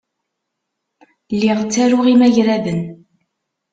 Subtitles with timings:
[1.33, 2.81] Lliɣ ttaruɣ imagraden.